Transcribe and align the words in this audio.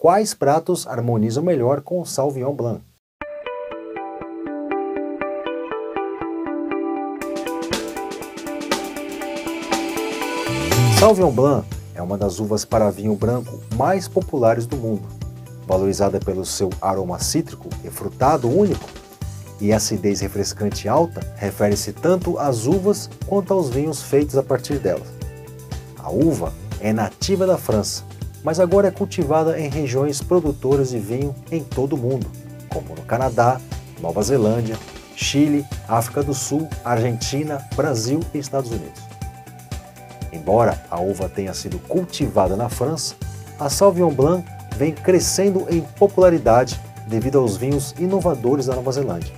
Quais 0.00 0.32
pratos 0.32 0.86
harmonizam 0.86 1.42
melhor 1.42 1.82
com 1.82 2.00
o 2.00 2.06
Sauvignon 2.06 2.54
Blanc? 2.54 2.80
Sauvignon 10.98 11.30
Blanc 11.30 11.68
é 11.94 12.00
uma 12.00 12.16
das 12.16 12.40
uvas 12.40 12.64
para 12.64 12.90
vinho 12.90 13.14
branco 13.14 13.60
mais 13.76 14.08
populares 14.08 14.64
do 14.64 14.74
mundo, 14.74 15.06
valorizada 15.66 16.18
pelo 16.18 16.46
seu 16.46 16.70
aroma 16.80 17.18
cítrico 17.18 17.68
e 17.84 17.90
frutado 17.90 18.48
único 18.48 18.88
e 19.60 19.70
acidez 19.70 20.20
refrescante 20.20 20.88
alta, 20.88 21.20
refere-se 21.36 21.92
tanto 21.92 22.38
às 22.38 22.64
uvas 22.64 23.10
quanto 23.26 23.52
aos 23.52 23.68
vinhos 23.68 24.00
feitos 24.00 24.38
a 24.38 24.42
partir 24.42 24.78
delas. 24.78 25.12
A 25.98 26.10
uva 26.10 26.54
é 26.80 26.90
nativa 26.90 27.46
da 27.46 27.58
França, 27.58 28.02
mas 28.42 28.58
agora 28.58 28.88
é 28.88 28.90
cultivada 28.90 29.58
em 29.60 29.68
regiões 29.68 30.22
produtoras 30.22 30.90
de 30.90 30.98
vinho 30.98 31.34
em 31.50 31.62
todo 31.62 31.94
o 31.94 31.98
mundo, 31.98 32.26
como 32.68 32.94
no 32.94 33.02
Canadá, 33.02 33.60
Nova 34.00 34.22
Zelândia, 34.22 34.78
Chile, 35.14 35.66
África 35.86 36.22
do 36.22 36.32
Sul, 36.32 36.68
Argentina, 36.84 37.62
Brasil 37.76 38.20
e 38.32 38.38
Estados 38.38 38.70
Unidos. 38.70 39.02
Embora 40.32 40.82
a 40.90 40.98
uva 41.00 41.28
tenha 41.28 41.52
sido 41.52 41.78
cultivada 41.80 42.56
na 42.56 42.68
França, 42.68 43.14
a 43.58 43.68
Sauvignon 43.68 44.12
Blanc 44.12 44.48
vem 44.76 44.92
crescendo 44.92 45.66
em 45.68 45.82
popularidade 45.98 46.80
devido 47.06 47.38
aos 47.38 47.56
vinhos 47.56 47.94
inovadores 47.98 48.66
da 48.66 48.74
Nova 48.74 48.92
Zelândia. 48.92 49.34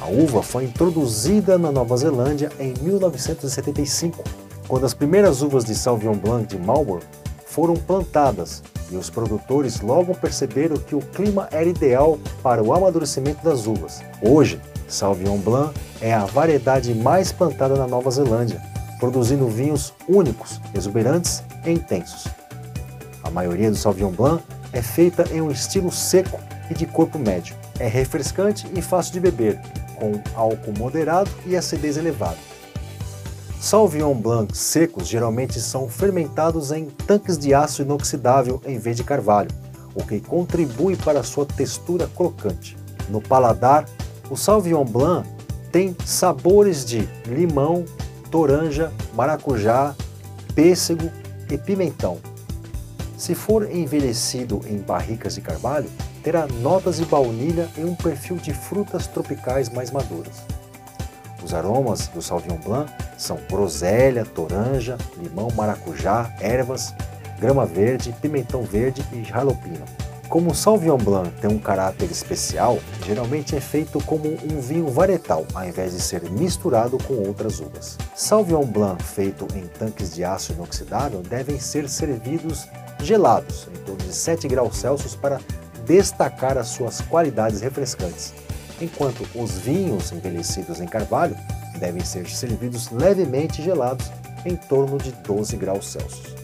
A 0.00 0.08
uva 0.08 0.42
foi 0.42 0.64
introduzida 0.64 1.56
na 1.56 1.70
Nova 1.70 1.96
Zelândia 1.96 2.50
em 2.58 2.74
1975, 2.82 4.24
quando 4.66 4.84
as 4.84 4.94
primeiras 4.94 5.42
uvas 5.42 5.64
de 5.64 5.74
Sauvignon 5.74 6.16
Blanc 6.16 6.46
de 6.46 6.58
Marlborough 6.58 7.04
foram 7.46 7.74
plantadas 7.74 8.62
e 8.90 8.96
os 8.96 9.10
produtores 9.10 9.80
logo 9.80 10.14
perceberam 10.14 10.76
que 10.76 10.94
o 10.94 11.00
clima 11.00 11.48
era 11.50 11.68
ideal 11.68 12.18
para 12.42 12.62
o 12.62 12.72
amadurecimento 12.72 13.42
das 13.44 13.66
uvas. 13.66 14.02
Hoje, 14.22 14.60
Sauvignon 14.88 15.38
Blanc 15.38 15.74
é 16.00 16.12
a 16.12 16.24
variedade 16.24 16.94
mais 16.94 17.32
plantada 17.32 17.74
na 17.76 17.86
Nova 17.86 18.10
Zelândia 18.10 18.60
produzindo 19.04 19.46
vinhos 19.48 19.92
únicos, 20.08 20.58
exuberantes 20.74 21.42
e 21.66 21.70
intensos. 21.70 22.26
A 23.22 23.30
maioria 23.30 23.70
do 23.70 23.76
Sauvignon 23.76 24.10
Blanc 24.10 24.42
é 24.72 24.80
feita 24.80 25.28
em 25.30 25.42
um 25.42 25.50
estilo 25.50 25.90
seco 25.92 26.40
e 26.70 26.74
de 26.74 26.86
corpo 26.86 27.18
médio. 27.18 27.54
É 27.78 27.86
refrescante 27.86 28.66
e 28.74 28.80
fácil 28.80 29.12
de 29.12 29.20
beber, 29.20 29.60
com 29.96 30.12
álcool 30.34 30.72
moderado 30.78 31.30
e 31.44 31.54
acidez 31.54 31.98
elevada. 31.98 32.38
Sauvignon 33.64 34.12
Blanc 34.12 34.54
secos 34.54 35.08
geralmente 35.08 35.58
são 35.58 35.88
fermentados 35.88 36.70
em 36.70 36.84
tanques 36.84 37.38
de 37.38 37.54
aço 37.54 37.80
inoxidável 37.80 38.60
em 38.66 38.76
vez 38.76 38.94
de 38.94 39.02
carvalho, 39.02 39.50
o 39.94 40.04
que 40.04 40.20
contribui 40.20 40.96
para 40.96 41.22
sua 41.22 41.46
textura 41.46 42.06
crocante. 42.14 42.76
No 43.08 43.22
paladar, 43.22 43.86
o 44.28 44.36
Sauvignon 44.36 44.84
Blanc 44.84 45.26
tem 45.72 45.96
sabores 46.04 46.84
de 46.84 47.08
limão, 47.26 47.86
toranja, 48.30 48.92
maracujá, 49.14 49.94
pêssego 50.54 51.10
e 51.50 51.56
pimentão. 51.56 52.18
Se 53.16 53.34
for 53.34 53.74
envelhecido 53.74 54.60
em 54.68 54.76
barricas 54.76 55.36
de 55.36 55.40
carvalho, 55.40 55.88
terá 56.22 56.46
notas 56.60 56.96
de 56.98 57.06
baunilha 57.06 57.66
e 57.78 57.80
um 57.80 57.94
perfil 57.94 58.36
de 58.36 58.52
frutas 58.52 59.06
tropicais 59.06 59.70
mais 59.70 59.90
maduras. 59.90 60.42
Os 61.44 61.52
aromas 61.52 62.08
do 62.08 62.22
Sauvignon 62.22 62.56
Blanc 62.56 62.90
são 63.18 63.38
groselha, 63.50 64.24
toranja, 64.24 64.96
limão, 65.18 65.48
maracujá, 65.54 66.34
ervas, 66.40 66.94
grama 67.38 67.66
verde, 67.66 68.14
pimentão 68.22 68.62
verde 68.62 69.04
e 69.12 69.22
jalapeno. 69.22 69.84
Como 70.26 70.52
o 70.52 70.54
Sauvignon 70.54 70.96
Blanc 70.96 71.30
tem 71.42 71.50
um 71.50 71.58
caráter 71.58 72.10
especial, 72.10 72.78
geralmente 73.04 73.54
é 73.54 73.60
feito 73.60 74.02
como 74.04 74.26
um 74.26 74.58
vinho 74.58 74.88
varietal, 74.88 75.46
ao 75.54 75.66
invés 75.66 75.92
de 75.92 76.00
ser 76.00 76.22
misturado 76.30 76.96
com 77.04 77.14
outras 77.14 77.60
uvas. 77.60 77.98
Sauvignon 78.16 78.64
Blanc 78.64 79.02
feito 79.02 79.46
em 79.54 79.66
tanques 79.66 80.14
de 80.14 80.24
aço 80.24 80.54
inoxidável 80.54 81.20
devem 81.20 81.60
ser 81.60 81.90
servidos 81.90 82.66
gelados, 83.00 83.68
em 83.68 83.84
torno 83.84 84.02
de 84.02 84.14
7 84.14 84.48
graus 84.48 84.78
Celsius, 84.78 85.14
para 85.14 85.38
destacar 85.84 86.56
as 86.56 86.68
suas 86.68 87.02
qualidades 87.02 87.60
refrescantes, 87.60 88.32
enquanto 88.80 89.26
os 89.34 89.52
vinhos 89.58 90.12
envelhecidos 90.12 90.80
em 90.80 90.86
carvalho 90.86 91.36
devem 91.78 92.04
ser 92.04 92.28
servidos 92.28 92.90
levemente 92.90 93.62
gelados, 93.62 94.10
em 94.44 94.56
torno 94.56 94.98
de 94.98 95.10
12 95.12 95.56
graus 95.56 95.90
Celsius. 95.90 96.34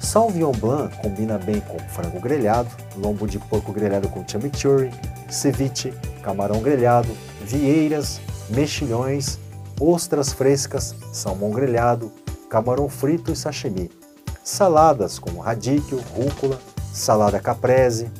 Sauvignon 0.00 0.52
Blanc 0.52 0.96
combina 0.98 1.38
bem 1.38 1.60
com 1.60 1.78
frango 1.90 2.20
grelhado, 2.20 2.70
lombo 2.96 3.26
de 3.26 3.38
porco 3.38 3.72
grelhado 3.72 4.08
com 4.08 4.26
chimichurri, 4.26 4.90
ceviche, 5.28 5.92
camarão 6.22 6.60
grelhado, 6.60 7.08
vieiras, 7.42 8.20
mexilhões, 8.48 9.38
ostras 9.80 10.32
frescas, 10.32 10.94
salmão 11.12 11.50
grelhado, 11.50 12.10
camarão 12.48 12.88
frito 12.88 13.30
e 13.30 13.36
sashimi. 13.36 13.90
Saladas 14.42 15.18
como 15.18 15.40
radicchio, 15.40 16.00
rúcula, 16.14 16.58
salada 16.92 17.38
caprese, 17.38 18.10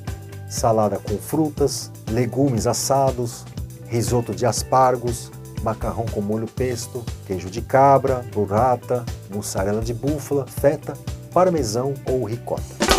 salada 0.49 0.99
com 0.99 1.17
frutas, 1.19 1.91
legumes 2.11 2.67
assados, 2.67 3.45
risoto 3.87 4.35
de 4.35 4.47
aspargos, 4.47 5.31
macarrão 5.63 6.07
com 6.07 6.21
molho 6.21 6.47
pesto, 6.47 7.05
queijo 7.27 7.51
de 7.51 7.61
cabra, 7.61 8.25
burrata, 8.33 9.05
mussarela 9.33 9.81
de 9.81 9.93
búfala, 9.93 10.47
feta 10.47 10.95
parmesão 11.33 11.95
ou 12.07 12.25
ricota. 12.25 12.98